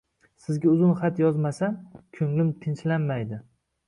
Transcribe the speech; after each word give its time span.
Sizga 0.43 0.69
uzun 0.69 0.95
xat 1.01 1.19
yozmasam, 1.23 1.75
ko'nglim 2.21 2.49
tinchlanmaydi. 2.65 3.39